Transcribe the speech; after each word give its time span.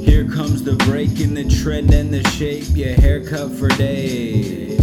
Here 0.00 0.24
comes 0.24 0.64
the 0.64 0.74
break 0.88 1.20
in 1.20 1.34
the 1.34 1.44
trend 1.62 1.94
and 1.94 2.12
the 2.12 2.28
shape. 2.30 2.76
Your 2.76 2.94
haircut 2.94 3.52
for 3.52 3.68
days 3.68 4.73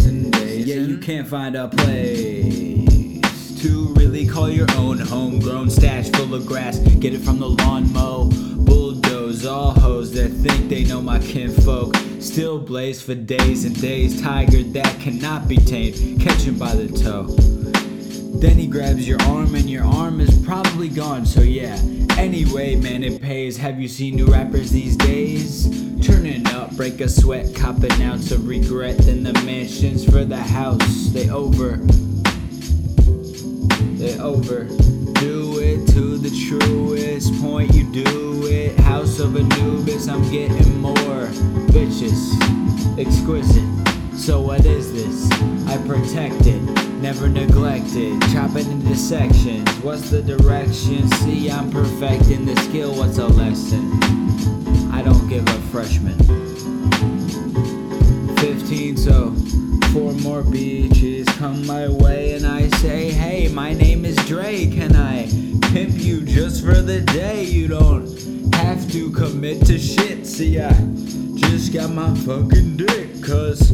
can't 1.02 1.26
find 1.26 1.56
a 1.56 1.66
place 1.66 3.60
to 3.60 3.92
really 3.94 4.24
call 4.24 4.48
your 4.48 4.68
own 4.76 4.98
homegrown 4.98 5.68
stash 5.68 6.08
full 6.10 6.32
of 6.32 6.46
grass. 6.46 6.78
Get 6.78 7.12
it 7.12 7.22
from 7.22 7.40
the 7.40 7.48
lawn 7.48 7.92
mow, 7.92 8.30
bulldoze 8.30 9.44
all 9.44 9.72
hoes 9.72 10.12
that 10.12 10.28
think 10.28 10.68
they 10.68 10.84
know 10.84 11.02
my 11.02 11.18
kinfolk. 11.18 11.96
Still 12.20 12.60
blaze 12.60 13.02
for 13.02 13.16
days 13.16 13.64
and 13.64 13.80
days. 13.80 14.22
Tiger 14.22 14.62
that 14.62 15.00
cannot 15.00 15.48
be 15.48 15.56
tamed. 15.56 16.20
Catch 16.20 16.42
him 16.42 16.56
by 16.56 16.72
the 16.72 16.86
toe. 16.86 17.26
Then 18.38 18.56
he 18.56 18.68
grabs 18.68 19.06
your 19.06 19.20
arm 19.22 19.56
and 19.56 19.68
your 19.68 19.84
arm 19.84 20.20
is 20.20 20.38
probably 20.44 20.88
gone, 20.88 21.26
so 21.26 21.40
yeah. 21.40 21.80
Anyway, 22.16 22.76
man, 22.76 23.02
it 23.02 23.20
pays. 23.20 23.56
Have 23.56 23.80
you 23.80 23.88
seen 23.88 24.14
new 24.14 24.26
rappers 24.26 24.70
these 24.70 24.96
days? 24.96 25.66
Break 26.82 27.00
a 27.00 27.08
sweat, 27.08 27.54
cop 27.54 27.80
an 27.84 28.02
ounce 28.02 28.32
of 28.32 28.48
regret. 28.48 28.98
Then 28.98 29.22
the 29.22 29.32
mansions 29.44 30.04
for 30.04 30.24
the 30.24 30.36
house, 30.36 31.10
they 31.10 31.30
over. 31.30 31.76
They 33.98 34.18
over. 34.18 34.64
Do 35.20 35.60
it 35.60 35.86
to 35.92 36.18
the 36.18 36.30
truest 36.48 37.40
point, 37.40 37.72
you 37.72 37.84
do 37.84 38.48
it. 38.48 38.76
House 38.80 39.20
of 39.20 39.36
Anubis, 39.36 40.08
I'm 40.08 40.28
getting 40.32 40.80
more 40.80 41.28
bitches. 41.70 42.34
Exquisite. 42.98 44.18
So 44.18 44.40
what 44.40 44.66
is 44.66 44.92
this? 44.92 45.30
I 45.68 45.76
protect 45.86 46.48
it, 46.48 46.60
never 47.00 47.28
neglect 47.28 47.94
it. 47.94 48.20
Chop 48.32 48.56
it 48.56 48.66
into 48.66 48.96
sections. 48.96 49.70
What's 49.84 50.10
the 50.10 50.20
direction? 50.20 51.08
See, 51.12 51.48
I'm 51.48 51.70
perfecting 51.70 52.44
the 52.44 52.56
skill. 52.56 52.92
What's 52.96 53.18
a 53.18 53.28
lesson? 53.28 54.61
I 55.02 55.04
don't 55.06 55.28
give 55.28 55.44
a 55.48 55.60
freshman. 55.72 56.16
15, 58.36 58.96
so 58.96 59.32
four 59.92 60.12
more 60.12 60.44
beaches 60.44 61.26
come 61.38 61.66
my 61.66 61.88
way, 61.88 62.34
and 62.34 62.46
I 62.46 62.68
say, 62.68 63.10
Hey, 63.10 63.48
my 63.48 63.72
name 63.72 64.04
is 64.04 64.14
Dre. 64.28 64.70
Can 64.70 64.94
I 64.94 65.28
pimp 65.72 65.94
you 65.98 66.22
just 66.24 66.64
for 66.64 66.80
the 66.80 67.00
day? 67.00 67.42
You 67.42 67.66
don't 67.66 68.06
have 68.54 68.88
to 68.92 69.10
commit 69.10 69.66
to 69.66 69.76
shit. 69.76 70.24
See, 70.24 70.60
I 70.60 70.70
just 71.34 71.74
got 71.74 71.90
my 71.90 72.14
fucking 72.18 72.76
dick, 72.76 73.24
cause 73.24 73.72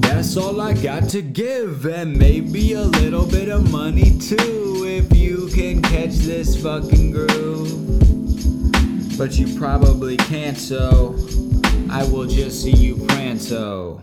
that's 0.00 0.38
all 0.38 0.58
I 0.58 0.72
got 0.72 1.06
to 1.10 1.20
give, 1.20 1.84
and 1.84 2.16
maybe 2.16 2.72
a 2.72 2.84
little 2.84 3.26
bit 3.26 3.50
of 3.50 3.70
money 3.70 4.18
too, 4.18 4.84
if 4.86 5.14
you 5.14 5.48
can 5.48 5.82
catch 5.82 6.14
this 6.14 6.62
fucking 6.62 7.10
groove. 7.10 8.21
But 9.22 9.38
you 9.38 9.56
probably 9.56 10.16
can't, 10.16 10.58
so 10.58 11.14
I 11.88 12.02
will 12.02 12.26
just 12.26 12.60
see 12.60 12.72
you 12.72 12.96
pranto. 13.06 14.02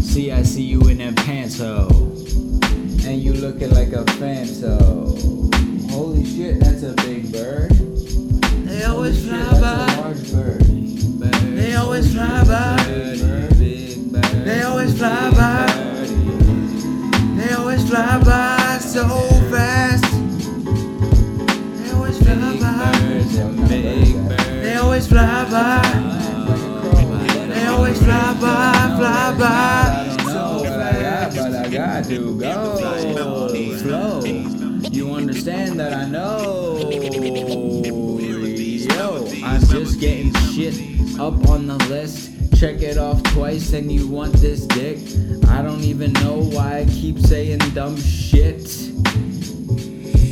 See, 0.00 0.32
I 0.32 0.44
see 0.44 0.62
you 0.62 0.80
in 0.88 0.96
them 0.96 1.14
panto, 1.14 1.88
and 1.90 3.20
you 3.20 3.34
looking 3.34 3.68
like 3.74 3.88
a 3.88 4.02
fanto. 4.16 5.90
Holy 5.90 6.24
shit, 6.24 6.58
that's 6.58 6.82
a 6.84 6.94
big 7.04 7.30
bird. 7.30 7.70
They 8.64 8.82
always 8.84 9.22
shit, 9.22 9.28
fly 9.28 9.58
a 9.58 9.60
by. 9.60 9.96
large 9.96 10.32
bird. 10.32 10.60
They 10.62 11.74
always 11.74 12.10
fly 12.10 12.42
by. 12.44 12.82
Big 12.86 13.20
bird. 13.20 13.50
They 14.46 14.62
always 14.62 14.96
fly 14.96 15.30
by. 15.32 15.66
They 17.36 17.52
always 17.52 17.86
fly 17.86 18.24
by 18.24 18.78
so 18.78 19.06
fast. 19.50 20.04
They 21.76 21.90
always 21.92 22.18
fly 22.22 22.58
by. 22.58 23.09
They 23.30 24.74
always 24.74 25.06
fly 25.06 25.48
by. 25.48 25.82
They 27.48 27.66
always 27.66 28.02
fly 28.02 28.34
by, 28.40 28.96
fly 28.98 29.36
by. 29.38 30.16
But 31.32 31.54
I 31.54 31.68
got 31.70 32.04
to 32.06 32.40
go 32.40 33.48
slow. 33.76 34.24
You 34.90 35.12
understand 35.14 35.78
that 35.78 35.92
I 35.92 36.06
know. 36.06 36.90
Yo, 38.90 39.28
I'm 39.44 39.60
just 39.60 40.00
getting 40.00 40.34
shit 40.52 40.74
up 41.20 41.48
on 41.48 41.68
the 41.68 41.76
list. 41.88 42.30
Check 42.56 42.82
it 42.82 42.98
off 42.98 43.22
twice 43.22 43.72
and 43.72 43.92
you 43.92 44.08
want 44.08 44.32
this 44.34 44.66
dick. 44.66 44.98
I 45.48 45.62
don't 45.62 45.84
even 45.84 46.12
know 46.14 46.38
why 46.52 46.78
I 46.78 46.84
keep 46.86 47.20
saying 47.20 47.60
dumb 47.74 47.96
shit. 47.96 48.90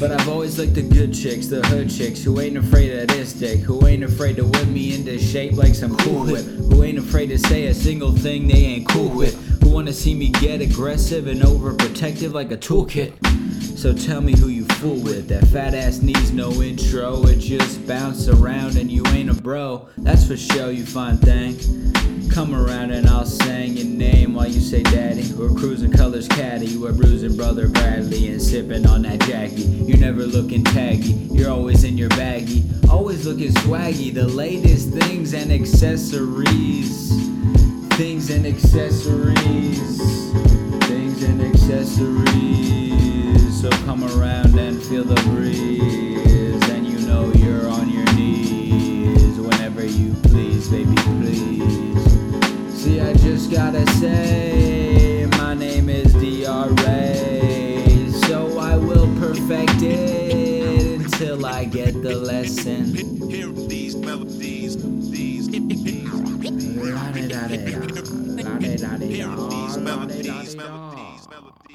But 0.01 0.13
I've 0.13 0.29
always 0.29 0.61
liked 0.61 0.75
the 0.75 0.83
good 0.83 1.13
chicks, 1.13 1.49
the 1.49 1.61
hood 1.67 1.91
chicks, 1.91 2.23
who 2.23 2.39
ain't 2.41 2.57
afraid 2.57 2.97
of 2.97 3.09
this 3.09 3.33
dick, 3.33 3.59
who 3.59 3.85
ain't 3.85 4.05
afraid 4.05 4.37
to 4.37 4.45
whip 4.45 4.69
me 4.69 4.95
into 4.95 5.19
shape 5.19 5.55
like 5.55 5.75
some 5.75 5.97
cool 5.97 6.25
whip, 6.25 6.45
who 6.45 6.85
ain't 6.85 6.99
afraid 6.99 7.27
to 7.31 7.39
say 7.39 7.67
a 7.67 7.75
single 7.75 8.13
thing 8.13 8.47
they 8.47 8.65
ain't 8.65 8.89
cool 8.89 9.09
with, 9.09 9.35
who 9.61 9.71
wanna 9.71 9.93
see 9.93 10.15
me 10.15 10.29
get 10.29 10.61
aggressive 10.61 11.27
and 11.27 11.41
overprotective 11.41 12.33
like 12.33 12.53
a 12.53 12.57
toolkit. 12.57 13.13
So 13.77 13.93
tell 13.93 14.21
me 14.21 14.37
who 14.37 14.49
you 14.49 14.65
fool 14.67 15.03
with. 15.03 15.29
That 15.29 15.45
fat 15.49 15.75
ass 15.75 16.01
needs 16.01 16.31
no 16.31 16.53
intro, 16.63 17.25
it 17.25 17.41
just 17.41 17.85
bounce 17.85 18.29
around 18.29 18.77
and 18.77 18.93
you 18.93 19.05
ain't 19.09 19.31
a 19.31 19.35
bro. 19.35 19.89
That's 19.99 20.25
for 20.25 20.37
sure, 20.37 20.71
you 20.71 20.87
fine 20.87 21.17
thing. 21.17 21.59
Come 22.31 22.55
around 22.55 22.93
and 22.93 23.09
I'll 23.09 23.27
sing 23.27 23.49
while 23.49 23.98
you 24.59 24.65
say 24.65 24.83
daddy. 24.83 25.33
We're 25.35 25.55
cruising 25.55 25.93
colors 25.93 26.27
caddy. 26.27 26.77
We're 26.77 26.93
bruising 26.93 27.37
brother 27.37 27.69
Bradley 27.69 28.29
and 28.29 28.43
sipping 28.43 28.87
on 28.87 29.03
that 29.03 29.21
Jackie. 29.21 29.63
You're 29.63 29.99
never 29.99 30.25
looking 30.25 30.65
taggy. 30.65 31.29
You're 31.33 31.51
always 31.51 31.85
in 31.85 31.97
your 31.97 32.09
baggy. 32.11 32.65
Always 32.91 33.25
looking 33.25 33.53
swaggy. 33.53 34.13
The 34.13 34.27
latest 34.27 34.91
things 34.91 35.33
and 35.33 35.53
accessories. 35.53 37.11
Things 37.95 38.31
and 38.31 38.47
accessories. 38.47 40.03
Things 40.89 41.23
and 41.23 41.41
accessories. 41.41 42.83
So 43.63 43.71
come 43.87 44.03
around 44.03 44.59
and 44.59 44.83
feel 44.83 45.05
the 45.05 45.15
breeze. 45.31 46.69
And 46.71 46.85
you 46.85 46.99
know 47.07 47.33
you're 47.35 47.69
on 47.69 47.91
your 47.91 48.13
knees 48.15 49.39
whenever 49.39 49.85
you 49.87 50.15
please, 50.25 50.69
baby, 50.69 50.97
please. 50.97 51.89
See, 52.83 53.01
I 53.01 53.13
just 53.15 53.51
gotta 53.51 53.85
say, 53.95 54.48
get 61.71 62.03
the 62.03 62.17
lesson. 62.17 62.95
Hear 63.31 63.49
these 63.53 63.97
melodies, 63.97 64.77
these. 65.11 65.49
La-di-da-di-da, 66.89 67.79
la-di-da-di-da, 67.79 69.07
Hear 69.07 69.29
these 69.51 69.77
melodies, 69.77 70.55
la-di-da-di-da. 70.55 70.57
melodies, 70.57 71.29
melodies. 71.29 71.68